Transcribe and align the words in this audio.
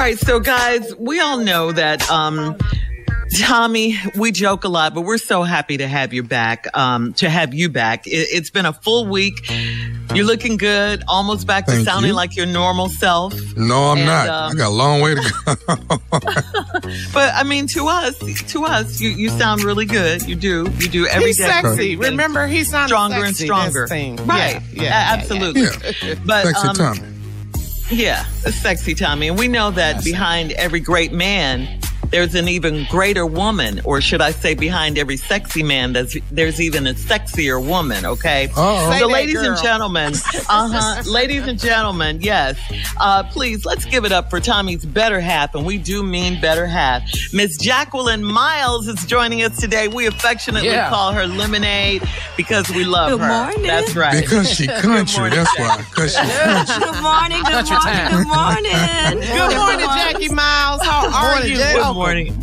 Right, 0.00 0.18
so 0.18 0.40
guys, 0.40 0.94
we 0.96 1.20
all 1.20 1.38
know 1.38 1.72
that 1.72 2.08
um, 2.10 2.56
Tommy, 3.38 3.96
we 4.16 4.32
joke 4.32 4.64
a 4.64 4.68
lot, 4.68 4.94
but 4.94 5.02
we're 5.02 5.18
so 5.18 5.42
happy 5.42 5.76
to 5.76 5.86
have 5.86 6.12
you 6.14 6.22
back. 6.22 6.66
Um, 6.76 7.12
to 7.14 7.28
have 7.28 7.52
you 7.52 7.68
back, 7.68 8.06
it, 8.06 8.34
has 8.34 8.50
been 8.50 8.64
a 8.66 8.72
full 8.72 9.06
week. 9.06 9.34
You're 10.14 10.24
looking 10.24 10.56
good, 10.56 11.04
almost 11.06 11.46
back 11.46 11.66
to 11.66 11.72
Thank 11.72 11.84
sounding 11.84 12.10
you. 12.10 12.16
like 12.16 12.34
your 12.34 12.46
normal 12.46 12.88
self. 12.88 13.34
No, 13.56 13.90
I'm 13.90 13.98
And, 13.98 14.06
not. 14.06 14.28
um, 14.28 14.52
I 14.52 14.54
got 14.54 14.68
a 14.68 14.74
long 14.74 15.00
way 15.02 15.14
to 15.14 15.20
go. 15.44 15.96
But 17.12 17.34
I 17.34 17.44
mean, 17.44 17.66
to 17.68 17.86
us, 17.86 18.18
to 18.52 18.64
us, 18.64 19.00
you, 19.00 19.10
you 19.10 19.28
sound 19.28 19.62
really 19.62 19.86
good. 19.86 20.22
You 20.26 20.34
do, 20.34 20.66
you 20.78 20.88
do 20.88 21.06
every 21.06 21.28
He's 21.28 21.38
day. 21.38 21.44
sexy. 21.44 21.96
Getting 21.96 21.98
Remember, 22.12 22.46
he 22.46 22.64
sounds 22.64 22.90
stronger 22.90 23.24
and 23.24 23.36
stronger. 23.36 23.86
Thing. 23.86 24.16
Right? 24.26 24.54
Yeah, 24.54 24.60
yeah, 24.72 24.82
yeah, 24.82 25.06
absolutely. 25.18 25.62
yeah. 25.62 26.14
But 26.24 26.46
Sexy 26.46 26.68
um, 26.68 26.74
Tommy. 26.76 27.00
Yeah, 27.90 28.22
sexy 28.24 28.94
Tommy. 28.94 29.28
And 29.28 29.38
we 29.38 29.48
know 29.48 29.72
that 29.72 30.04
behind 30.04 30.52
every 30.52 30.78
great 30.78 31.12
man, 31.12 31.79
there's 32.10 32.34
an 32.34 32.48
even 32.48 32.86
greater 32.90 33.24
woman, 33.26 33.80
or 33.84 34.00
should 34.00 34.20
I 34.20 34.32
say, 34.32 34.54
behind 34.54 34.98
every 34.98 35.16
sexy 35.16 35.62
man, 35.62 35.92
there's, 35.92 36.16
there's 36.30 36.60
even 36.60 36.86
a 36.86 36.94
sexier 36.94 37.64
woman, 37.64 38.04
okay? 38.04 38.46
Uh-oh. 38.48 38.90
So, 38.92 38.98
that, 38.98 39.08
ladies 39.08 39.40
and 39.40 39.56
gentlemen, 39.62 40.14
uh 40.48 40.68
huh, 40.72 41.02
ladies 41.10 41.46
and 41.46 41.58
gentlemen, 41.58 42.20
yes, 42.20 42.58
uh, 42.98 43.22
please 43.24 43.64
let's 43.64 43.84
give 43.84 44.04
it 44.04 44.12
up 44.12 44.28
for 44.30 44.40
Tommy's 44.40 44.84
better 44.84 45.20
half, 45.20 45.54
and 45.54 45.64
we 45.64 45.78
do 45.78 46.02
mean 46.02 46.40
better 46.40 46.66
half. 46.66 47.02
Miss 47.32 47.56
Jacqueline 47.56 48.24
Miles 48.24 48.88
is 48.88 49.04
joining 49.06 49.42
us 49.42 49.56
today. 49.58 49.88
We 49.88 50.06
affectionately 50.06 50.68
Yeah. 50.70 50.88
call 50.90 51.12
her 51.12 51.26
Lemonade 51.26 52.02
because 52.36 52.68
we 52.70 52.84
love 52.84 53.10
Good 53.12 53.20
her. 53.20 53.28
morning. 53.28 53.62
That's 53.62 53.94
right. 53.94 54.20
Because 54.20 54.50
she 54.50 54.66
country. 54.66 55.20
morning, 55.20 55.38
That's 55.38 55.58
why. 55.58 55.76
Because 55.78 56.12
she 56.14 56.18
country. 56.20 56.74
Good 56.80 57.02
morning, 57.02 57.42
good 57.44 57.70
morning, 57.70 58.10
good 58.10 58.26
morning. 58.26 59.20
Good 59.30 59.56
morning, 59.56 59.86
Jackie 59.86 60.28
Miles. 60.28 60.82
How 60.82 61.06
are 61.06 61.30
Morning, 61.34 61.50
you? 61.52 61.56
Good 61.56 61.74
Welcome. 61.76 61.96
Morning. 62.00 62.34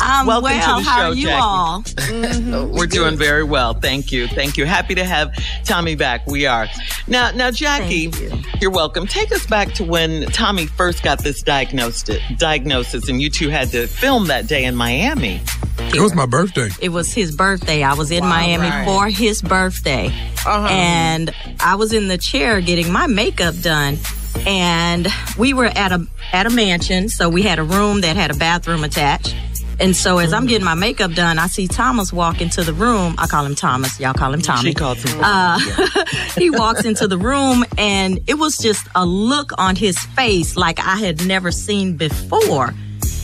I'm 0.00 0.26
Welcome 0.26 0.48
to 0.48 0.54
well. 0.56 0.78
the 0.78 0.84
How 0.84 0.96
show, 0.96 1.08
are 1.10 1.14
you 1.14 1.26
Jackie. 1.26 2.52
all? 2.52 2.64
We're 2.72 2.86
doing 2.86 3.18
very 3.18 3.44
well. 3.44 3.74
Thank 3.74 4.10
you. 4.10 4.26
Thank 4.26 4.56
you. 4.56 4.64
Happy 4.64 4.94
to 4.94 5.04
have 5.04 5.34
Tommy 5.64 5.96
back. 5.96 6.26
We 6.26 6.46
are. 6.46 6.66
Now, 7.06 7.30
now, 7.32 7.50
Jackie, 7.50 8.10
Thank 8.10 8.62
you. 8.62 8.68
are 8.68 8.70
welcome. 8.70 9.06
Take 9.06 9.30
us 9.30 9.46
back 9.46 9.74
to 9.74 9.84
when 9.84 10.24
Tommy 10.30 10.64
first 10.64 11.02
got 11.02 11.22
this 11.22 11.42
diagnosis, 11.42 12.22
diagnosis, 12.38 13.06
and 13.10 13.20
you 13.20 13.28
two 13.28 13.50
had 13.50 13.68
to 13.72 13.86
film 13.86 14.28
that 14.28 14.46
day 14.46 14.64
in 14.64 14.76
Miami. 14.76 15.42
It 15.78 16.00
was 16.00 16.14
my 16.14 16.24
birthday. 16.24 16.70
It 16.80 16.88
was 16.88 17.12
his 17.12 17.36
birthday. 17.36 17.82
I 17.82 17.92
was 17.92 18.10
in 18.10 18.24
Miami 18.24 18.70
right. 18.70 18.86
for 18.86 19.08
his 19.08 19.42
birthday. 19.42 20.06
Uh-huh. 20.06 20.68
And 20.70 21.34
I 21.60 21.74
was 21.74 21.92
in 21.92 22.08
the 22.08 22.16
chair 22.16 22.62
getting 22.62 22.90
my 22.90 23.06
makeup 23.08 23.56
done. 23.60 23.98
And 24.46 25.08
we 25.38 25.54
were 25.54 25.66
at 25.66 25.92
a 25.92 26.06
at 26.32 26.46
a 26.46 26.50
mansion, 26.50 27.08
so 27.08 27.28
we 27.28 27.42
had 27.42 27.58
a 27.58 27.62
room 27.62 28.00
that 28.00 28.16
had 28.16 28.30
a 28.30 28.34
bathroom 28.34 28.84
attached. 28.84 29.34
And 29.80 29.96
so 29.96 30.18
as 30.18 30.32
I'm 30.32 30.46
getting 30.46 30.64
my 30.64 30.74
makeup 30.74 31.12
done, 31.12 31.38
I 31.38 31.46
see 31.48 31.66
Thomas 31.66 32.12
walk 32.12 32.40
into 32.40 32.62
the 32.62 32.72
room. 32.72 33.14
I 33.18 33.26
call 33.26 33.44
him 33.44 33.54
Thomas. 33.54 33.98
Y'all 33.98 34.14
call 34.14 34.32
him 34.32 34.40
Tommy. 34.40 34.70
She 34.70 34.74
called 34.74 34.98
him. 34.98 35.18
Uh, 35.20 35.58
he 36.38 36.50
walks 36.50 36.84
into 36.84 37.08
the 37.08 37.18
room 37.18 37.64
and 37.76 38.20
it 38.28 38.34
was 38.34 38.56
just 38.58 38.86
a 38.94 39.04
look 39.04 39.50
on 39.58 39.74
his 39.74 39.98
face 39.98 40.56
like 40.56 40.78
I 40.78 40.96
had 40.96 41.26
never 41.26 41.50
seen 41.50 41.96
before. 41.96 42.74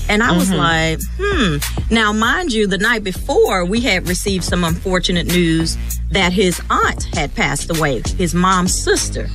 And 0.08 0.22
I 0.22 0.36
was 0.36 0.50
like, 0.50 1.00
hmm. 1.20 1.56
Now, 1.92 2.12
mind 2.12 2.52
you, 2.52 2.66
the 2.66 2.78
night 2.78 3.04
before, 3.04 3.64
we 3.64 3.80
had 3.80 4.08
received 4.08 4.44
some 4.44 4.64
unfortunate 4.64 5.26
news 5.26 5.76
that 6.10 6.32
his 6.32 6.60
aunt 6.70 7.04
had 7.14 7.34
passed 7.34 7.70
away, 7.76 8.02
his 8.16 8.34
mom's 8.34 8.74
sister. 8.82 9.28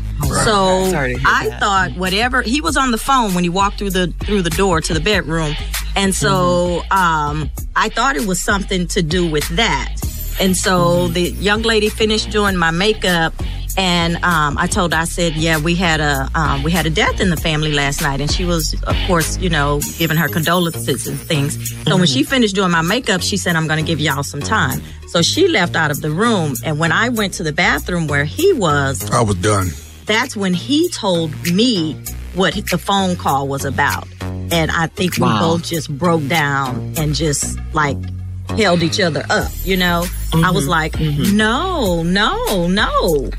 So 0.43 0.89
Sorry 0.89 1.13
to 1.13 1.19
hear 1.19 1.27
I 1.27 1.49
that. 1.49 1.59
thought 1.59 1.91
whatever 1.97 2.41
he 2.41 2.61
was 2.61 2.75
on 2.77 2.91
the 2.91 2.97
phone 2.97 3.33
when 3.35 3.43
he 3.43 3.49
walked 3.49 3.77
through 3.77 3.91
the 3.91 4.07
through 4.23 4.41
the 4.41 4.49
door 4.51 4.81
to 4.81 4.93
the 4.93 4.99
bedroom, 4.99 5.53
and 5.95 6.15
so 6.15 6.81
um, 6.91 7.49
I 7.75 7.89
thought 7.89 8.15
it 8.15 8.25
was 8.25 8.41
something 8.41 8.87
to 8.87 9.01
do 9.03 9.29
with 9.29 9.47
that. 9.49 9.93
And 10.39 10.57
so 10.57 11.09
the 11.09 11.29
young 11.31 11.61
lady 11.61 11.89
finished 11.89 12.31
doing 12.31 12.55
my 12.57 12.71
makeup, 12.71 13.33
and 13.77 14.15
um, 14.23 14.57
I 14.57 14.67
told 14.67 14.93
her, 14.93 14.99
I 14.99 15.05
said, 15.05 15.35
"Yeah, 15.35 15.59
we 15.59 15.75
had 15.75 15.99
a 15.99 16.29
um, 16.35 16.63
we 16.63 16.71
had 16.71 16.85
a 16.85 16.89
death 16.89 17.19
in 17.19 17.29
the 17.29 17.37
family 17.37 17.71
last 17.73 18.01
night," 18.01 18.21
and 18.21 18.31
she 18.31 18.45
was, 18.45 18.75
of 18.83 18.95
course, 19.07 19.37
you 19.37 19.49
know, 19.49 19.79
giving 19.97 20.17
her 20.17 20.27
condolences 20.29 21.07
and 21.07 21.19
things. 21.19 21.57
So 21.85 21.97
when 21.97 22.05
she 22.07 22.23
finished 22.23 22.55
doing 22.55 22.71
my 22.71 22.81
makeup, 22.81 23.21
she 23.21 23.37
said, 23.37 23.55
"I'm 23.55 23.67
going 23.67 23.83
to 23.83 23.85
give 23.85 23.99
y'all 23.99 24.23
some 24.23 24.41
time." 24.41 24.81
So 25.07 25.21
she 25.21 25.47
left 25.47 25.75
out 25.75 25.91
of 25.91 26.01
the 26.01 26.09
room, 26.11 26.55
and 26.63 26.79
when 26.79 26.91
I 26.91 27.09
went 27.09 27.33
to 27.35 27.43
the 27.43 27.53
bathroom 27.53 28.07
where 28.07 28.25
he 28.25 28.53
was, 28.53 29.09
I 29.11 29.21
was 29.21 29.35
done. 29.35 29.67
that's 30.05 30.35
when 30.35 30.53
he 30.53 30.89
told 30.89 31.31
me 31.51 31.93
what 32.35 32.53
the 32.69 32.77
phone 32.77 33.15
call 33.15 33.47
was 33.47 33.63
about. 33.65 34.07
And 34.51 34.69
I 34.71 34.87
think 34.87 35.13
we 35.17 35.27
both 35.27 35.63
just 35.63 35.95
broke 35.97 36.27
down 36.27 36.93
and 36.97 37.15
just 37.15 37.57
like 37.73 37.97
held 38.49 38.83
each 38.83 38.99
other 38.99 39.23
up, 39.29 39.51
you 39.63 39.77
know? 39.77 40.05
I 40.33 40.51
was 40.51 40.63
mm-hmm. 40.63 40.69
like, 40.69 40.93
mm-hmm. 40.93 41.37
no, 41.37 42.03
no, 42.03 42.67
no. 42.67 43.29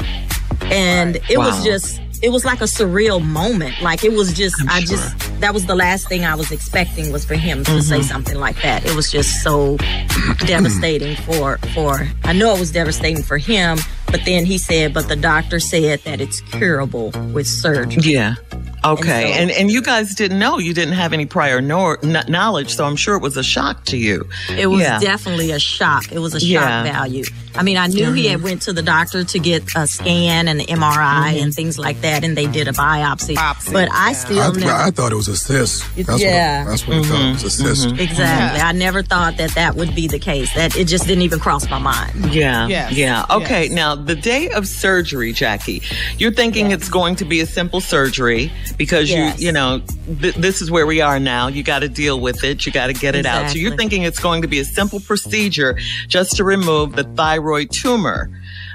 And 0.62 1.16
it 1.28 1.38
was 1.38 1.64
just, 1.64 2.00
it 2.22 2.30
was 2.30 2.44
like 2.44 2.60
a 2.60 2.64
surreal 2.64 3.24
moment. 3.24 3.80
Like 3.82 4.04
it 4.04 4.12
was 4.12 4.32
just, 4.32 4.56
I'm 4.62 4.68
I 4.68 4.80
sure. 4.80 4.96
just, 4.96 5.40
that 5.40 5.52
was 5.52 5.66
the 5.66 5.74
last 5.74 6.08
thing 6.08 6.24
I 6.24 6.34
was 6.34 6.52
expecting 6.52 7.12
was 7.12 7.24
for 7.24 7.34
him 7.34 7.64
to 7.64 7.82
say 7.82 7.98
mm-hmm. 7.98 8.04
something 8.04 8.38
like 8.38 8.60
that. 8.62 8.86
It 8.86 8.94
was 8.94 9.10
just 9.10 9.42
so 9.42 9.76
devastating 10.46 11.16
for, 11.16 11.58
for, 11.74 12.08
I 12.24 12.32
know 12.32 12.54
it 12.54 12.60
was 12.60 12.72
devastating 12.72 13.22
for 13.22 13.36
him, 13.36 13.78
but 14.06 14.24
then 14.24 14.46
he 14.46 14.58
said, 14.58 14.94
but 14.94 15.08
the 15.08 15.16
doctor 15.16 15.60
said 15.60 16.00
that 16.00 16.20
it's 16.20 16.40
curable 16.40 17.10
with 17.32 17.46
surgery. 17.46 18.02
Yeah. 18.02 18.36
Okay. 18.84 19.32
And 19.32 19.44
And, 19.44 19.50
so- 19.50 19.56
and 19.60 19.70
you 19.70 19.82
guys 19.82 20.14
didn't 20.14 20.38
know. 20.38 20.58
You 20.58 20.74
didn't 20.74 20.94
have 20.94 21.12
any 21.12 21.26
prior 21.26 21.60
nor- 21.60 21.98
kn- 21.98 22.24
knowledge, 22.28 22.74
so 22.74 22.84
I'm 22.84 22.96
sure 22.96 23.14
it 23.16 23.22
was 23.22 23.36
a 23.36 23.42
shock 23.42 23.84
to 23.86 23.96
you. 23.96 24.28
It 24.56 24.66
was 24.66 24.80
Yeah. 24.80 24.98
definitely 25.00 25.50
a 25.50 25.58
shock. 25.58 26.10
It 26.12 26.18
was 26.18 26.34
a 26.34 26.40
shock 26.40 26.48
Yeah. 26.48 26.84
Mm-hmm. 26.84 26.92
value. 26.92 27.24
I 27.56 27.62
mean, 27.62 27.76
I 27.76 27.86
knew 27.86 28.12
he 28.12 28.26
had 28.26 28.38
mm-hmm. 28.38 28.44
went 28.44 28.62
to 28.62 28.72
the 28.72 28.82
doctor 28.82 29.22
to 29.22 29.38
get 29.38 29.62
a 29.76 29.86
scan 29.86 30.48
and 30.48 30.60
an 30.60 30.66
MRI 30.66 31.28
and 31.28 31.36
mm-hmm. 31.36 31.50
things 31.50 31.78
like 31.78 32.00
that, 32.00 32.24
and 32.24 32.36
they 32.36 32.46
did 32.46 32.66
a 32.66 32.72
biopsy. 32.72 33.36
Biopsy, 33.36 33.72
but 33.72 33.88
I 33.92 34.08
yeah. 34.08 34.12
still 34.12 34.40
I, 34.40 34.50
never. 34.50 34.72
I 34.72 34.90
thought 34.90 35.12
it 35.12 35.16
was 35.16 35.28
a 35.28 35.36
cyst. 35.36 35.84
That's 35.96 36.20
Yeah. 36.20 36.64
What, 36.64 36.70
that's 36.70 36.88
what 36.88 36.96
I 36.96 37.02
thought. 37.02 37.28
It 37.28 37.42
was 37.44 37.60
a 37.60 37.62
mm-hmm. 37.62 37.90
cyst. 37.90 38.00
Exactly. 38.00 38.60
I 38.60 38.72
never 38.72 39.02
thought 39.02 39.36
that 39.36 39.50
that 39.52 39.76
would 39.76 39.94
be 39.94 40.08
the 40.08 40.18
case. 40.18 40.52
That 40.54 40.76
it 40.76 40.86
just 40.86 41.06
didn't 41.06 41.22
even 41.22 41.38
cross 41.38 41.68
my 41.70 41.78
mind. 41.78 42.34
Yeah. 42.34 42.66
Yes, 42.66 42.92
Yeah. 42.92 43.24
Okay. 43.30 43.64
yes. 43.64 43.72
Now, 43.72 43.94
the 43.94 44.16
day 44.16 44.50
of 44.50 44.66
surgery, 44.66 45.32
Jackie, 45.32 45.82
you're 46.18 46.32
thinking 46.32 46.72
it's 46.72 46.88
going 46.88 47.14
to 47.16 47.24
be 47.24 47.40
a 47.40 47.46
simple 47.46 47.80
surgery 47.80 48.50
because 48.76 49.08
Yes. 49.10 49.40
you, 49.40 49.46
you 49.46 49.52
know, 49.52 49.80
th- 50.20 50.34
this 50.34 50.60
is 50.62 50.70
where 50.70 50.86
we 50.86 51.00
are 51.00 51.18
now. 51.20 51.48
You 51.48 51.62
got 51.62 51.80
to 51.80 51.88
deal 51.88 52.20
with 52.20 52.42
it. 52.44 52.64
You 52.66 52.72
got 52.72 52.88
to 52.88 52.92
get 52.92 53.14
it 53.14 53.26
out. 53.26 53.50
So 53.50 53.56
you're 53.58 53.76
thinking 53.76 54.02
it's 54.02 54.18
going 54.20 54.42
to 54.42 54.48
be 54.48 54.58
a 54.58 54.64
simple 54.64 55.00
procedure 55.00 55.78
just 56.08 56.36
to 56.36 56.44
remove 56.44 56.96
the 56.96 57.04
thyroid 57.04 57.70
tumor. 57.70 58.30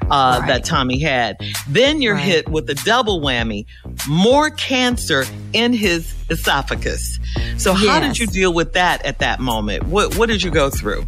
Uh, 0.10 0.38
Right. 0.40 0.48
that 0.48 0.66
Tommy 0.66 0.98
had. 0.98 1.38
Then 1.68 2.02
you're 2.02 2.16
Right. 2.16 2.24
hit 2.24 2.50
with 2.50 2.68
a 2.70 2.74
double 2.74 3.22
whammy. 3.22 3.66
more 4.08 4.50
cancer 4.50 5.26
in 5.54 5.72
his 5.74 6.14
esophagus. 6.32 7.20
So 7.58 7.74
how 7.74 8.00
did 8.00 8.18
you 8.18 8.26
deal 8.26 8.52
with 8.54 8.74
that 8.74 9.06
at 9.06 9.20
that 9.20 9.40
moment? 9.40 9.84
What 9.84 10.16
what 10.18 10.30
did 10.30 10.42
you 10.42 10.50
go 10.50 10.70
through? 10.72 11.06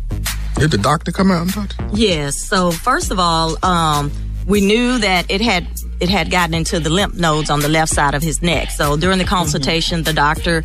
Did 0.56 0.70
the 0.72 0.78
doctor 0.78 1.12
come 1.12 1.32
out 1.32 1.42
and 1.44 1.54
touch? 1.54 1.72
Yes. 1.94 2.36
So 2.36 2.70
first 2.72 3.10
of 3.12 3.18
all, 3.20 3.58
um, 3.66 4.12
we 4.46 4.62
knew 4.62 4.98
that 5.00 5.26
it 5.30 5.42
had 5.42 5.66
it 6.02 6.10
had 6.10 6.32
gotten 6.32 6.56
into 6.56 6.80
the 6.80 6.90
lymph 6.90 7.14
nodes 7.14 7.52
on 7.52 7.60
the 7.60 7.70
left 7.70 7.94
side 7.94 8.16
of 8.16 8.24
his 8.24 8.42
neck. 8.42 8.72
So 8.72 8.98
during 8.98 9.20
the 9.20 9.24
mm-hmm. 9.24 9.36
consultation, 9.36 10.02
the 10.02 10.14
doctor 10.14 10.64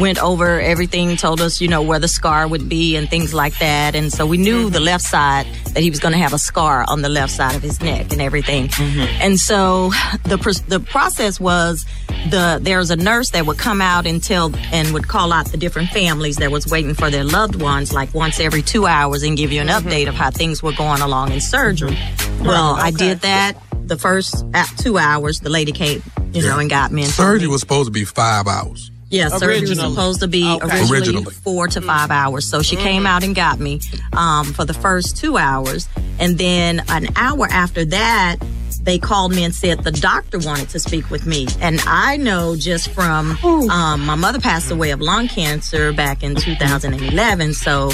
went 0.00 0.20
over 0.20 0.60
everything, 0.60 1.16
told 1.16 1.42
us, 1.42 1.60
you 1.60 1.68
know, 1.68 1.82
where 1.82 1.98
the 1.98 2.08
scar 2.08 2.48
would 2.48 2.70
be 2.70 2.96
and 2.96 3.08
things 3.08 3.34
like 3.34 3.58
that. 3.58 3.94
And 3.94 4.10
so 4.10 4.26
we 4.26 4.38
knew 4.38 4.70
the 4.70 4.78
mm-hmm. 4.78 4.86
left 4.86 5.04
side 5.04 5.46
that 5.74 5.82
he 5.82 5.90
was 5.90 6.00
going 6.00 6.12
to 6.12 6.18
have 6.18 6.32
a 6.32 6.38
scar 6.38 6.86
on 6.88 7.02
the 7.02 7.10
left 7.10 7.32
side 7.32 7.54
of 7.54 7.62
his 7.62 7.82
neck 7.82 8.12
and 8.12 8.22
everything. 8.22 8.68
Mm-hmm. 8.68 9.22
And 9.22 9.38
so 9.38 9.90
the 10.24 10.38
pr- 10.38 10.66
the 10.66 10.80
process 10.80 11.38
was 11.38 11.84
the 12.30 12.58
there's 12.62 12.90
a 12.90 12.96
nurse 12.96 13.30
that 13.30 13.44
would 13.44 13.58
come 13.58 13.82
out 13.82 14.06
and 14.06 14.22
tell 14.22 14.50
and 14.72 14.94
would 14.94 15.06
call 15.06 15.34
out 15.34 15.52
the 15.52 15.58
different 15.58 15.90
families 15.90 16.36
that 16.36 16.50
was 16.50 16.66
waiting 16.66 16.94
for 16.94 17.10
their 17.10 17.24
loved 17.24 17.60
ones 17.60 17.92
like 17.92 18.14
once 18.14 18.40
every 18.40 18.62
two 18.62 18.86
hours 18.86 19.22
and 19.22 19.36
give 19.36 19.52
you 19.52 19.60
an 19.60 19.68
update 19.68 20.08
of 20.08 20.14
how 20.14 20.30
things 20.30 20.62
were 20.62 20.72
going 20.72 21.02
along 21.02 21.32
in 21.32 21.42
surgery. 21.42 21.98
Well, 22.40 22.74
I 22.74 22.90
did 22.90 23.20
that 23.20 23.56
the 23.88 23.96
first 23.98 24.44
uh, 24.54 24.64
two 24.78 24.98
hours. 24.98 25.40
The 25.40 25.50
lady 25.50 25.72
came, 25.72 26.02
you 26.32 26.42
know, 26.42 26.58
and 26.58 26.70
got 26.70 26.92
me. 26.92 27.02
And 27.02 27.12
told 27.12 27.26
Surgery 27.26 27.46
me- 27.48 27.52
was 27.52 27.60
supposed 27.60 27.86
to 27.86 27.90
be 27.92 28.04
five 28.04 28.46
hours. 28.46 28.90
yeah, 29.10 29.28
surgery 29.28 29.60
was 29.68 29.80
supposed 29.80 30.20
to 30.20 30.28
be 30.28 30.44
Okay. 30.46 30.66
originally, 30.66 30.98
Originally. 30.98 31.34
four 31.34 31.66
to 31.68 31.80
five 31.80 32.10
hours. 32.10 32.48
So 32.48 32.62
she 32.62 32.76
came 32.76 33.06
out 33.06 33.24
and 33.24 33.34
got 33.34 33.58
me 33.58 33.80
um, 34.12 34.52
for 34.52 34.64
the 34.64 34.74
first 34.74 35.16
two 35.16 35.36
hours. 35.38 35.88
And 36.20 36.36
then 36.36 36.82
an 36.88 37.08
hour 37.16 37.46
after 37.50 37.84
that, 37.86 38.36
they 38.84 38.98
called 38.98 39.32
me 39.34 39.44
and 39.44 39.54
said 39.54 39.84
the 39.84 39.90
doctor 39.90 40.38
wanted 40.38 40.68
to 40.70 40.78
speak 40.78 41.10
with 41.10 41.26
me. 41.26 41.46
And 41.60 41.80
I 41.86 42.16
know 42.16 42.56
just 42.56 42.90
from 42.90 43.36
um, 43.70 44.04
my 44.06 44.14
mother 44.14 44.40
passed 44.40 44.70
away 44.70 44.90
of 44.90 45.00
lung 45.00 45.28
cancer 45.28 45.92
back 45.92 46.22
in 46.22 46.34
2011. 46.36 47.54
So, 47.54 47.90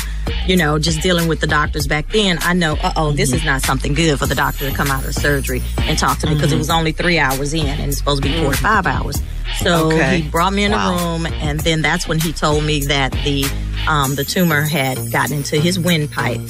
you 0.46 0.56
know, 0.56 0.78
just 0.78 1.00
dealing 1.00 1.26
with 1.28 1.40
the 1.40 1.46
doctors 1.46 1.86
back 1.86 2.08
then, 2.10 2.38
I 2.42 2.52
know, 2.52 2.74
uh 2.82 2.92
oh, 2.96 3.12
this 3.12 3.32
is 3.32 3.44
not 3.44 3.62
something 3.62 3.94
good 3.94 4.18
for 4.18 4.26
the 4.26 4.34
doctor 4.34 4.68
to 4.70 4.76
come 4.76 4.90
out 4.90 5.04
of 5.04 5.14
surgery 5.14 5.62
and 5.78 5.98
talk 5.98 6.18
to 6.20 6.26
me 6.28 6.34
because 6.34 6.52
it 6.52 6.58
was 6.58 6.70
only 6.70 6.92
three 6.92 7.18
hours 7.18 7.52
in 7.54 7.66
and 7.66 7.88
it's 7.88 7.98
supposed 7.98 8.22
to 8.22 8.28
be 8.28 8.34
four 8.36 8.52
to 8.52 8.58
five 8.58 8.86
hours. 8.86 9.20
So 9.58 9.92
Okay. 9.92 10.20
he 10.20 10.28
brought 10.28 10.52
me 10.52 10.64
in 10.64 10.72
Wow. 10.72 10.94
a 10.96 10.96
room, 11.18 11.26
and 11.26 11.60
then 11.60 11.80
that's 11.82 12.06
when 12.08 12.18
he 12.20 12.32
told 12.32 12.64
me 12.64 12.84
that 12.86 13.12
the 13.24 13.44
um, 13.86 14.14
the 14.14 14.24
tumor 14.24 14.62
had 14.62 14.96
gotten 15.12 15.36
into 15.36 15.58
his 15.60 15.78
windpipe, 15.78 16.40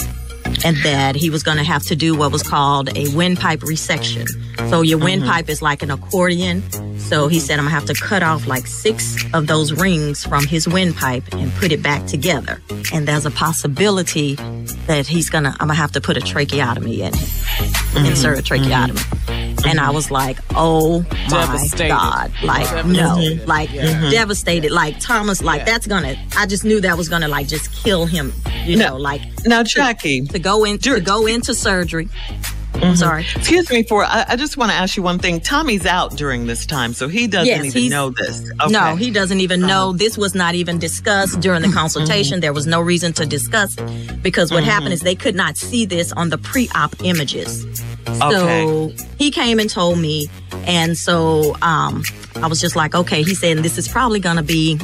and 0.65 0.77
that 0.79 1.15
he 1.15 1.31
was 1.31 1.43
going 1.43 1.59
to 1.59 1.65
have 1.65 1.83
to 1.85 1.97
do 1.97 2.17
what 2.17 2.33
was 2.33 2.43
called 2.43 2.97
a 2.97 3.09
windpipe 3.15 3.61
resection. 3.61 4.27
So 4.71 4.83
your 4.83 4.99
mm-hmm. 4.99 5.05
windpipe 5.05 5.49
is 5.49 5.63
like 5.63 5.83
an 5.83 5.91
accordion. 5.91 6.63
So 6.99 7.29
he 7.29 7.39
said 7.39 7.59
I'm 7.59 7.67
gonna 7.67 7.75
have 7.75 7.85
to 7.87 7.95
cut 7.95 8.23
off 8.23 8.47
like 8.47 8.67
six 8.67 9.23
of 9.35 9.47
those 9.47 9.73
rings 9.73 10.25
from 10.25 10.47
his 10.47 10.67
windpipe 10.67 11.35
and 11.35 11.53
put 11.55 11.71
it 11.71 11.83
back 11.83 12.07
together. 12.07 12.63
And 12.93 13.07
there's 13.07 13.27
a 13.27 13.31
possibility 13.31 14.37
that 14.87 15.07
he's 15.07 15.29
gonna 15.29 15.51
I'm 15.61 15.69
gonna 15.69 15.75
have 15.75 15.93
to 15.93 16.01
put 16.01 16.17
a 16.17 16.21
tracheotomy 16.21 17.03
in 17.03 17.13
him, 17.13 17.13
mm-hmm. 17.15 18.07
insert 18.07 18.39
a 18.39 18.43
tracheotomy. 18.43 18.99
Mm-hmm. 18.99 19.34
And 19.67 19.81
I 19.81 19.91
was 19.91 20.11
like, 20.11 20.39
oh 20.55 21.01
my 21.01 21.29
Devastated. 21.29 21.89
God. 21.89 22.33
Like, 22.43 22.69
Devastated. 22.69 23.39
no, 23.39 23.45
like 23.47 23.71
mm-hmm. 23.71 24.11
devastated. 24.11 24.71
Like 24.73 25.01
Thomas, 25.01 25.43
like 25.43 25.61
Yeah. 25.61 25.65
that's 25.65 25.87
gonna, 25.87 26.15
I 26.37 26.47
just 26.47 26.65
knew 26.65 26.81
that 26.83 26.97
was 26.99 27.09
gonna 27.09 27.29
like 27.29 27.49
just 27.49 27.73
kill 27.73 28.05
him, 28.07 28.33
you 28.65 28.77
No. 28.77 28.91
know, 28.91 28.97
like 28.97 29.23
Now, 29.47 29.63
Jackie, 29.63 30.27
to 30.27 30.39
go 30.39 30.65
in, 30.65 30.79
to 30.79 31.01
go 31.01 31.27
into 31.27 31.55
surgery. 31.55 32.09
I'm 32.85 32.93
mm-hmm. 32.93 32.99
sorry. 32.99 33.27
excuse 33.37 33.71
me 33.71 33.83
for 33.83 34.05
I, 34.05 34.25
I 34.29 34.37
just 34.37 34.57
want 34.57 34.71
to 34.71 34.77
ask 34.77 34.97
you 34.97 35.03
one 35.03 35.19
thing. 35.19 35.41
Tommy's 35.41 35.87
out 35.87 36.17
during 36.17 36.47
this 36.47 36.67
time, 36.67 36.93
so 36.93 37.09
he 37.09 37.27
doesn't 37.27 37.47
Yes, 37.47 37.77
even 37.77 37.91
know 37.91 38.11
this. 38.11 38.51
Okay. 38.61 38.73
No, 38.73 38.97
he 38.97 39.11
doesn't 39.11 39.41
even 39.41 39.65
uh-huh. 39.65 39.73
know. 39.73 39.93
This 39.93 40.19
was 40.19 40.35
not 40.35 40.55
even 40.55 40.79
discussed 40.79 41.41
during 41.41 41.63
the 41.63 41.69
mm-hmm. 41.69 41.77
consultation. 41.77 42.41
There 42.41 42.53
was 42.53 42.67
no 42.67 42.81
reason 42.81 43.13
to 43.15 43.27
discuss 43.27 43.77
it 43.79 44.23
because 44.23 44.51
what 44.53 44.65
happened 44.65 44.87
mm-hmm. 44.87 44.93
is 44.95 45.01
they 45.01 45.15
could 45.15 45.35
not 45.35 45.57
see 45.57 45.87
this 45.87 46.13
on 46.13 46.31
the 46.31 46.39
pre-op 46.39 46.95
images. 47.03 47.63
So 48.19 48.29
Okay. 48.29 48.97
he 49.19 49.31
came 49.31 49.59
and 49.59 49.69
told 49.69 49.99
me, 49.99 50.29
and 50.67 50.97
so 50.97 51.57
um, 51.63 52.03
I 52.37 52.47
was 52.47 52.61
just 52.61 52.77
like, 52.77 52.95
okay. 52.95 53.23
He 53.23 53.35
said, 53.35 53.59
this 53.59 53.79
is 53.79 53.89
probably 53.89 54.21
going 54.21 54.37
to 54.37 54.43
be. 54.43 54.79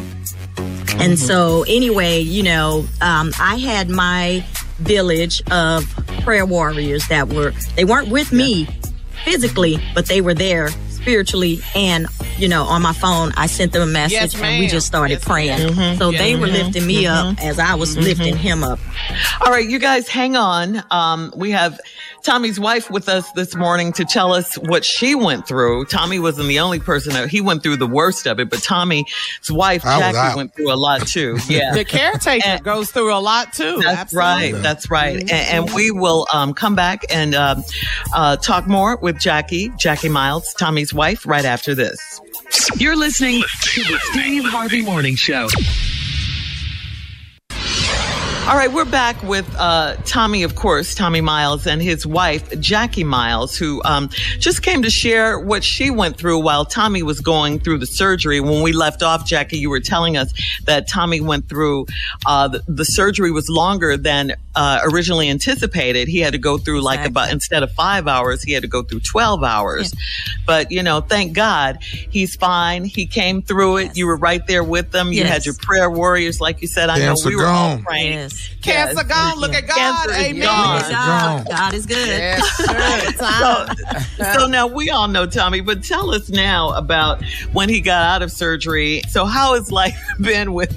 And 0.98 1.18
so, 1.18 1.64
anyway, 1.66 2.20
you 2.20 2.42
know, 2.42 2.84
um, 3.00 3.32
I 3.40 3.56
had 3.56 3.88
my 3.88 4.44
village 4.80 5.42
of 5.50 5.84
prayer 6.22 6.46
warriors 6.46 7.06
that 7.08 7.28
were, 7.28 7.52
they 7.76 7.84
weren't 7.84 8.08
with 8.08 8.32
me 8.32 8.66
physically, 9.24 9.78
but 9.94 10.06
they 10.06 10.20
were 10.20 10.34
there 10.34 10.68
spiritually 10.88 11.60
and, 11.74 12.06
you 12.36 12.48
know, 12.48 12.64
on 12.64 12.82
my 12.82 12.92
phone, 12.92 13.32
I 13.36 13.46
sent 13.46 13.72
them 13.72 13.82
a 13.82 13.90
message 13.90 14.34
Yes, 14.34 14.40
and 14.40 14.60
we 14.60 14.66
just 14.66 14.86
started 14.86 15.14
Yes, 15.14 15.24
praying. 15.24 15.76
ma'am. 15.76 15.98
So 15.98 16.10
Yes, 16.10 16.20
they 16.20 16.36
were 16.36 16.46
lifting 16.46 16.86
me 16.86 17.06
up 17.06 17.36
mm-hmm. 17.36 17.46
as 17.46 17.58
I 17.58 17.74
was 17.74 17.92
mm-hmm. 17.94 18.04
lifting 18.04 18.36
him 18.36 18.62
up. 18.62 18.78
All 19.40 19.50
right, 19.50 19.66
you 19.68 19.78
guys 19.78 20.08
hang 20.08 20.36
on. 20.36 20.82
Um, 20.90 21.32
we 21.34 21.52
have 21.52 21.80
Tommy's 22.24 22.60
wife 22.60 22.90
with 22.90 23.08
us 23.08 23.30
this 23.32 23.54
morning 23.56 23.92
to 23.94 24.04
tell 24.04 24.32
us 24.32 24.54
what 24.56 24.84
she 24.84 25.14
went 25.14 25.46
through. 25.48 25.86
Tommy 25.86 26.18
wasn't 26.18 26.48
the 26.48 26.60
only 26.60 26.78
person 26.80 27.12
that 27.14 27.28
he 27.28 27.40
went 27.40 27.62
through 27.62 27.76
the 27.76 27.86
worst 27.86 28.26
of 28.26 28.38
it, 28.40 28.50
but 28.50 28.62
Tommy's 28.62 29.04
wife, 29.48 29.84
I 29.84 29.98
was 29.98 30.14
Jackie, 30.16 30.36
went 30.36 30.54
through 30.54 30.72
a 30.72 30.76
lot 30.76 31.06
too. 31.06 31.38
Yeah. 31.48 31.74
The 31.74 31.84
caretaker 31.84 32.46
And- 32.46 32.64
goes 32.64 32.90
through 32.92 33.12
a 33.14 33.18
lot 33.18 33.52
too. 33.52 33.78
That's 33.82 34.14
Absolutely. 34.14 34.52
right. 34.52 34.62
That's 34.62 34.90
right. 34.90 35.20
And, 35.20 35.30
and 35.66 35.74
we 35.74 35.90
will 35.90 36.26
um, 36.32 36.54
come 36.54 36.74
back 36.76 37.04
and 37.10 37.34
um, 37.34 37.62
uh, 38.14 38.36
talk 38.36 38.66
more 38.68 38.96
with 38.96 39.18
Jackie, 39.18 39.70
Jackie 39.78 40.08
Miles, 40.08 40.52
Tommy's 40.54 40.94
wife, 40.94 41.26
right 41.26 41.44
after 41.44 41.74
this. 41.74 42.20
You're 42.76 42.96
listening 42.96 43.42
to 43.62 43.82
the 43.82 43.98
Steve 44.12 44.44
Harvey 44.44 44.82
Morning 44.82 45.16
Show. 45.16 45.48
All 48.48 48.56
right, 48.56 48.72
we're 48.72 48.84
back 48.84 49.22
with 49.22 49.46
uh, 49.58 49.94
Tommy, 50.06 50.42
of 50.42 50.56
course, 50.56 50.96
Tommy 50.96 51.20
Miles, 51.20 51.68
and 51.68 51.80
his 51.80 52.04
wife, 52.04 52.58
Jackie 52.58 53.04
Miles, 53.04 53.56
who 53.56 53.80
um, 53.84 54.08
just 54.40 54.62
came 54.62 54.82
to 54.82 54.90
share 54.90 55.38
what 55.38 55.62
she 55.62 55.88
went 55.88 56.16
through 56.16 56.40
while 56.40 56.64
Tommy 56.64 57.04
was 57.04 57.20
going 57.20 57.60
through 57.60 57.78
the 57.78 57.86
surgery. 57.86 58.40
When 58.40 58.62
we 58.62 58.72
left 58.72 59.04
off, 59.04 59.24
Jackie, 59.24 59.58
you 59.58 59.70
were 59.70 59.78
telling 59.78 60.16
us 60.16 60.32
that 60.64 60.88
Tommy 60.88 61.20
went 61.20 61.48
through 61.48 61.86
uh, 62.26 62.48
the, 62.48 62.62
the 62.66 62.82
surgery 62.84 63.30
was 63.30 63.48
longer 63.48 63.96
than 63.96 64.32
uh, 64.56 64.80
originally 64.82 65.30
anticipated. 65.30 66.08
He 66.08 66.18
had 66.18 66.32
to 66.32 66.38
go 66.38 66.58
through 66.58 66.80
like 66.82 66.98
Exactly. 67.00 67.10
about 67.12 67.32
instead 67.32 67.62
of 67.62 67.70
five 67.72 68.08
hours, 68.08 68.42
he 68.42 68.52
had 68.52 68.62
to 68.62 68.68
go 68.68 68.82
through 68.82 69.00
twelve 69.00 69.44
hours. 69.44 69.94
But 70.44 70.72
you 70.72 70.82
know, 70.82 71.00
thank 71.02 71.34
God 71.34 71.78
he's 71.82 72.34
fine. 72.34 72.84
He 72.84 73.06
came 73.06 73.42
through 73.42 73.76
it. 73.76 73.84
Yes. 73.84 73.96
You 73.96 74.06
were 74.08 74.16
right 74.16 74.44
there 74.48 74.64
with 74.64 74.90
them. 74.90 75.12
You 75.12 75.22
had 75.24 75.46
your 75.46 75.54
prayer 75.54 75.88
warriors, 75.88 76.40
like 76.40 76.62
you 76.62 76.66
said. 76.68 76.90
I 76.90 76.98
Cancer 76.98 77.26
know 77.26 77.30
we 77.30 77.36
were 77.36 77.46
all 77.46 77.78
praying. 77.78 78.12
Yes. 78.14 78.29
Cancer 78.62 78.94
Yes. 78.94 79.06
gone. 79.06 79.38
Look 79.38 79.54
at 79.54 79.66
God. 79.66 79.76
Cancer 79.76 80.10
is 80.10 80.26
Amen. 80.26 80.42
gone. 80.42 80.90
God. 80.90 81.48
God 81.48 81.74
is 81.74 81.86
good. 81.86 82.08
Yes, 82.08 82.46
sir. 82.56 83.76
So, 84.16 84.32
so 84.32 84.46
now 84.46 84.66
we 84.66 84.90
all 84.90 85.08
know 85.08 85.26
Tommy, 85.26 85.60
but 85.60 85.82
tell 85.82 86.10
us 86.10 86.28
now 86.28 86.70
about 86.70 87.24
when 87.52 87.68
he 87.68 87.80
got 87.80 88.02
out 88.02 88.22
of 88.22 88.30
surgery. 88.30 89.02
So 89.08 89.24
how 89.24 89.54
has 89.54 89.72
life 89.72 89.98
been 90.20 90.52
with 90.52 90.76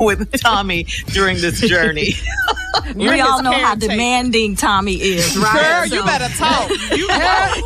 with 0.00 0.40
Tommy 0.40 0.84
during 1.08 1.36
this 1.38 1.60
journey? 1.60 2.14
We 2.94 3.20
all 3.20 3.42
know 3.42 3.52
how 3.52 3.74
caretaker. 3.74 3.92
demanding 3.92 4.56
Tommy 4.56 4.94
is, 4.94 5.36
right? 5.36 5.88
Girl, 5.90 5.98
you 5.98 6.04
better 6.04 6.28
talk. 6.36 6.70
You. 6.96 7.08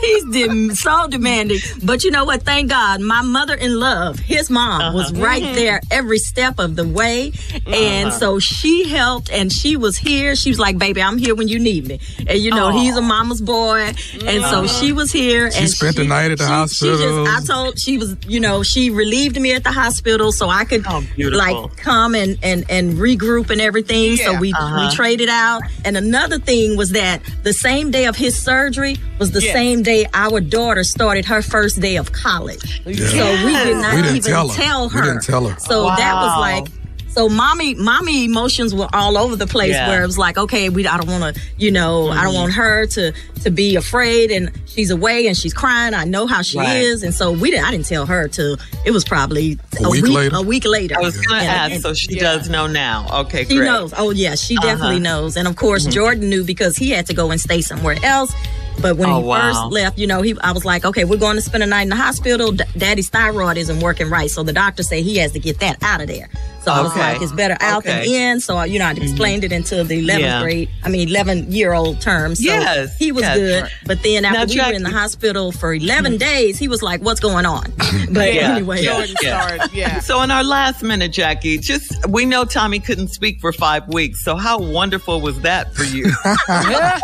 He's 0.00 0.24
dem- 0.46 0.74
so 0.74 1.06
demanding. 1.08 1.58
But 1.82 2.04
you 2.04 2.10
know 2.10 2.24
what? 2.24 2.42
Thank 2.42 2.70
God, 2.70 3.00
my 3.00 3.22
mother 3.22 3.54
in 3.54 3.78
love, 3.78 4.18
his 4.18 4.50
mom, 4.50 4.94
was 4.94 5.12
uh-huh. 5.12 5.22
right 5.22 5.42
mm-hmm. 5.42 5.54
there 5.54 5.80
every 5.90 6.18
step 6.18 6.58
of 6.58 6.76
the 6.76 6.86
way. 6.86 7.32
And 7.66 8.08
uh-huh. 8.08 8.18
so 8.18 8.38
she 8.38 8.88
helped 8.88 9.23
and 9.32 9.52
she 9.52 9.76
was 9.76 9.96
here. 9.96 10.34
She 10.36 10.50
was 10.50 10.58
like, 10.58 10.78
baby, 10.78 11.02
I'm 11.02 11.18
here 11.18 11.34
when 11.34 11.48
you 11.48 11.58
need 11.58 11.86
me. 11.86 12.00
And 12.26 12.38
you 12.38 12.50
know, 12.50 12.70
he's 12.70 12.96
a 12.96 13.02
mama's 13.02 13.40
boy. 13.40 13.92
And 14.26 14.44
so 14.44 14.66
she 14.66 14.92
was 14.92 15.12
here. 15.12 15.50
She 15.50 15.60
and 15.60 15.68
spent 15.70 15.96
the 15.96 16.04
night 16.04 16.30
at 16.30 16.38
the 16.38 16.44
she- 16.44 16.50
hospital. 16.50 16.96
She 16.98 17.02
just, 17.04 17.50
I 17.50 17.54
told, 17.54 17.78
she 17.78 17.98
was, 17.98 18.16
you 18.26 18.40
know, 18.40 18.62
she 18.62 18.90
relieved 18.90 19.40
me 19.40 19.52
at 19.54 19.64
the 19.64 19.72
hospital 19.72 20.32
so 20.32 20.48
I 20.48 20.64
could 20.64 20.84
Oh, 20.86 21.02
beautiful. 21.16 21.38
like 21.62 21.76
come 21.76 22.14
and, 22.14 22.38
and, 22.42 22.64
and 22.68 22.94
regroup 22.94 23.50
and 23.50 23.60
everything. 23.60 24.16
So 24.16 24.38
we, 24.38 24.52
Uh-huh. 24.52 24.88
we 24.90 24.94
traded 24.94 25.28
out. 25.28 25.62
And 25.84 25.96
another 25.96 26.38
thing 26.38 26.76
was 26.76 26.90
that 26.90 27.22
the 27.42 27.52
same 27.52 27.90
day 27.90 28.06
of 28.06 28.16
his 28.16 28.38
surgery 28.38 28.96
was 29.18 29.30
the 29.32 29.40
Yes. 29.42 29.52
same 29.52 29.82
day 29.82 30.06
our 30.14 30.40
daughter 30.40 30.84
started 30.84 31.24
her 31.26 31.42
first 31.42 31.80
day 31.80 31.96
of 31.96 32.12
college. 32.12 32.82
So 32.84 32.90
we 32.90 32.94
did 32.96 33.76
not 33.76 33.94
We 33.94 34.02
didn't 34.02 34.16
even 34.16 34.22
tell 34.32 34.48
her. 34.48 34.88
We 34.88 35.00
her. 35.00 35.02
didn't 35.04 35.22
tell 35.24 35.48
her. 35.48 35.58
So 35.60 35.84
that 35.84 36.14
was 36.14 36.38
like 36.40 36.66
so 37.14 37.28
mommy 37.28 37.74
mommy 37.74 38.24
emotions 38.24 38.74
were 38.74 38.88
all 38.92 39.16
over 39.16 39.36
the 39.36 39.46
place 39.46 39.70
Yeah. 39.72 39.88
where 39.88 40.02
it 40.02 40.06
was 40.06 40.18
like 40.18 40.36
okay 40.36 40.68
we 40.68 40.86
I 40.86 40.96
don't 40.98 41.08
want 41.08 41.34
to 41.36 41.40
you 41.56 41.70
know 41.70 42.08
I 42.10 42.22
don't 42.24 42.34
want 42.34 42.52
her 42.54 42.86
to 42.86 43.12
to 43.44 43.50
be 43.50 43.76
afraid 43.76 44.30
and 44.30 44.50
she's 44.66 44.90
away 44.90 45.26
and 45.28 45.36
she's 45.36 45.54
crying 45.54 45.94
I 45.94 46.04
know 46.04 46.26
how 46.26 46.42
she 46.42 46.58
Right. 46.58 46.76
is 46.76 47.02
and 47.02 47.14
so 47.14 47.30
we 47.32 47.50
didn't 47.50 47.66
I 47.66 47.70
didn't 47.70 47.86
tell 47.86 48.06
her 48.06 48.26
to. 48.28 48.56
it 48.84 48.90
was 48.90 49.04
probably 49.04 49.58
A 49.82 49.88
week 49.88 50.08
later? 50.08 50.36
a 50.36 50.42
week 50.42 50.64
later 50.66 50.96
I 50.98 51.00
was 51.02 51.16
going 51.16 51.28
to 51.40 51.46
And- 51.46 51.48
ask, 51.48 51.72
and- 51.72 51.82
so 51.82 51.94
she 51.94 52.14
Yeah. 52.16 52.22
does 52.36 52.48
know 52.48 52.66
now. 52.66 53.06
Okay, 53.22 53.44
she 53.44 53.56
great. 53.56 53.66
knows. 53.66 53.92
Oh, 53.96 54.10
yeah, 54.10 54.34
she 54.34 54.56
definitely 54.56 54.96
Uh-huh. 54.96 55.20
knows. 55.20 55.36
And 55.36 55.46
of 55.48 55.56
course, 55.56 55.84
Jordan 55.86 56.28
knew 56.28 56.44
because 56.44 56.76
he 56.76 56.90
had 56.90 57.06
to 57.06 57.14
go 57.14 57.30
and 57.30 57.40
stay 57.40 57.60
somewhere 57.60 57.96
else. 58.02 58.32
But 58.80 58.96
when 58.96 59.08
Oh, 59.08 59.18
he 59.20 59.24
wow. 59.26 59.52
first 59.52 59.72
left, 59.72 59.98
you 59.98 60.06
know, 60.06 60.22
he 60.22 60.34
I 60.42 60.52
was 60.52 60.64
like, 60.64 60.84
okay, 60.84 61.04
we're 61.04 61.16
going 61.18 61.36
to 61.36 61.42
spend 61.42 61.62
a 61.62 61.66
night 61.66 61.82
in 61.82 61.88
the 61.90 61.96
hospital. 61.96 62.52
D- 62.52 62.64
Daddy's 62.76 63.08
thyroid 63.08 63.56
isn't 63.56 63.80
working 63.80 64.10
right, 64.10 64.30
so 64.30 64.42
the 64.42 64.52
doctor 64.52 64.82
said 64.82 65.04
he 65.04 65.16
has 65.18 65.32
to 65.32 65.38
get 65.38 65.60
that 65.60 65.76
out 65.82 66.00
of 66.00 66.08
there. 66.08 66.28
So 66.64 66.72
I 66.72 66.80
was 66.80 66.92
Okay. 66.92 67.00
like, 67.00 67.22
it's 67.22 67.32
better 67.32 67.56
out 67.60 67.84
than 67.84 68.04
in. 68.04 68.40
So 68.40 68.62
you 68.62 68.78
know, 68.78 68.86
I 68.86 68.94
mm-hmm. 68.94 69.02
explained 69.02 69.44
it 69.44 69.52
until 69.52 69.84
the 69.84 70.02
11th 70.02 70.20
Yeah. 70.20 70.42
grade. 70.42 70.68
I 70.82 70.88
mean, 70.88 71.08
11 71.08 71.52
year 71.52 71.74
old 71.74 72.00
term. 72.00 72.34
So 72.34 72.42
Yes, 72.44 72.96
he 72.96 73.12
was 73.12 73.22
yes. 73.22 73.36
good. 73.36 73.70
But 73.86 74.02
then 74.02 74.24
after 74.24 74.38
Now, 74.38 74.64
we 74.66 74.70
were 74.70 74.76
in 74.76 74.82
the 74.82 74.90
hospital 74.90 75.52
for 75.52 75.74
11 75.74 76.12
mm-hmm. 76.12 76.18
days, 76.18 76.58
he 76.58 76.68
was 76.68 76.82
like, 76.82 77.02
what's 77.02 77.20
going 77.20 77.44
on? 77.46 77.72
But 78.10 78.32
Yeah. 78.34 78.54
anyway, 78.54 78.82
Yeah. 78.82 78.92
Jordan 78.98 79.16
started. 79.16 79.70
Yeah. 79.74 80.00
So 80.04 80.22
in 80.22 80.30
our 80.30 80.44
last 80.44 80.82
minute, 80.82 81.12
Jackie, 81.12 81.58
just 81.58 81.92
we 82.08 82.24
know 82.24 82.44
Tommy 82.44 82.78
couldn't 82.78 83.08
speak 83.08 83.40
for 83.40 83.52
five 83.52 83.86
weeks. 83.88 84.22
So 84.24 84.36
how 84.36 84.58
wonderful 84.58 85.20
was 85.20 85.40
that 85.40 85.74
for 85.74 85.84
you? 85.84 86.06
yeah. 86.48 87.00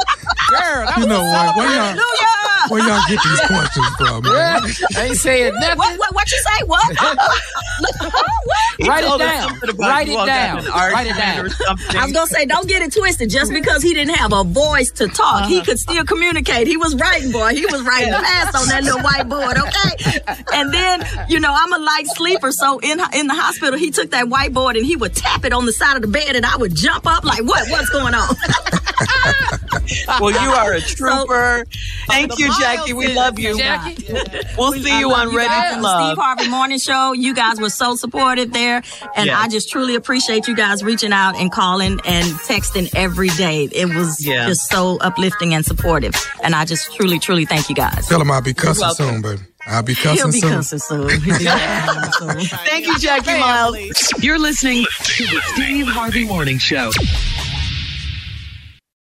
Girl, 0.50 0.86
that 0.86 0.94
You 0.96 1.02
was 1.02 1.06
know 1.06 1.22
what? 1.22 1.56
Where 1.56 1.66
y'all, 1.66 1.96
Hallelujah! 1.96 2.40
where 2.68 2.86
y'all 2.86 3.02
get 3.08 3.18
these 3.22 3.40
questions 3.46 3.86
from, 3.96 4.22
man? 4.24 4.62
ain't 5.06 5.16
saying 5.16 5.54
nothing. 5.54 5.78
What, 5.78 5.98
what, 5.98 6.14
what 6.14 6.30
you 6.30 6.38
say? 6.38 6.64
What? 6.66 6.96
What? 8.90 9.04
He 9.10 9.78
Write 9.78 10.08
it 10.08 10.26
down. 10.26 10.26
Write 10.26 10.26
it 10.26 10.26
down. 10.26 10.64
Write 10.66 11.06
it 11.06 11.16
down. 11.16 11.48
I 11.96 12.04
was 12.04 12.12
gonna 12.12 12.26
say, 12.26 12.46
don't 12.46 12.68
get 12.68 12.82
it 12.82 12.92
twisted. 12.92 13.30
Just 13.30 13.52
because 13.52 13.82
he 13.82 13.94
didn't 13.94 14.14
have 14.16 14.32
a 14.32 14.44
voice 14.44 14.90
to 14.92 15.08
talk, 15.08 15.48
he 15.48 15.62
could 15.62 15.78
still 15.78 16.04
communicate. 16.04 16.66
He 16.66 16.76
was 16.76 16.94
writing, 16.96 17.32
boy. 17.32 17.54
He 17.54 17.66
was 17.66 17.82
writing 17.82 18.12
fast 18.12 18.56
on 18.56 18.68
that 18.68 18.84
little 18.84 19.00
whiteboard. 19.00 19.56
Okay. 19.58 20.20
And 20.52 20.72
then, 20.72 21.04
you 21.28 21.40
know, 21.40 21.54
I'm 21.56 21.72
a 21.72 21.78
light 21.78 22.06
sleeper, 22.06 22.52
so 22.52 22.78
in 22.80 23.00
in 23.14 23.26
the 23.26 23.34
hospital, 23.34 23.78
he 23.78 23.90
took 23.90 24.10
that 24.10 24.26
whiteboard 24.26 24.76
and 24.76 24.84
he 24.84 24.96
would 24.96 25.14
tap 25.14 25.44
it 25.44 25.52
on 25.52 25.66
the 25.66 25.72
side 25.72 25.96
of 25.96 26.02
the 26.02 26.08
bed, 26.08 26.36
and 26.36 26.44
I 26.44 26.56
would 26.56 26.74
jump 26.74 27.06
up 27.06 27.24
like, 27.24 27.44
what? 27.44 27.68
What's 27.70 27.90
going 27.90 28.14
on? 28.14 28.28
well, 30.20 30.30
you 30.30 30.50
are 30.50 30.72
a 30.74 30.80
trooper. 30.80 31.64
Thank 32.06 32.38
you, 32.38 32.48
Jackie. 32.60 32.92
We 32.92 33.12
love 33.14 33.38
you. 33.38 33.56
Jackie, 33.56 34.04
We'll 34.58 34.72
see 34.72 34.98
you 34.98 35.10
on 35.12 35.26
love 35.28 35.34
Ready 35.34 35.48
guys 35.48 35.70
to 35.70 35.76
the 35.76 35.82
Love. 35.82 36.08
Steve 36.12 36.18
Harvey 36.22 36.48
Morning 36.48 36.78
Show. 36.78 37.12
You 37.12 37.34
guys 37.34 37.60
were 37.60 37.70
so 37.70 37.96
supportive 37.96 38.52
there, 38.52 38.82
and 39.16 39.26
Yes. 39.26 39.36
I 39.38 39.48
just 39.48 39.70
truly 39.70 39.94
appreciate 39.94 40.48
you 40.48 40.54
guys 40.56 40.82
reaching 40.82 41.12
out 41.12 41.36
and 41.36 41.50
calling 41.52 42.00
and 42.04 42.26
texting 42.46 42.90
every 42.94 43.28
day. 43.30 43.64
It 43.72 43.94
was 43.94 44.24
Yeah. 44.24 44.46
just 44.46 44.68
so 44.70 44.98
uplifting 45.00 45.54
and 45.54 45.64
supportive, 45.64 46.14
and 46.42 46.54
I 46.54 46.64
just 46.64 46.94
truly, 46.94 47.18
truly 47.18 47.44
thank 47.44 47.68
you 47.68 47.74
guys. 47.74 48.06
Tell 48.08 48.20
him 48.20 48.30
I'll 48.30 48.42
be 48.42 48.54
cussing 48.54 48.90
soon, 48.94 49.22
baby. 49.22 49.42
I'll 49.66 49.82
be 49.82 49.92
He'll 49.94 50.16
cussing 50.16 50.30
be 50.32 50.40
soon. 50.40 50.50
cussing 50.52 50.78
soon. 50.78 51.08
He'll 51.20 51.38
be 51.38 51.44
cussing 51.44 52.12
soon. 52.48 52.58
Thank 52.66 52.86
you, 52.86 52.98
Jackie 52.98 53.38
Miles. 53.38 53.76
You're 54.20 54.38
listening 54.38 54.84
to 55.04 55.24
the 55.26 55.40
Steve 55.54 55.86
Harvey 55.86 56.24
Morning 56.24 56.58
Show. 56.58 56.90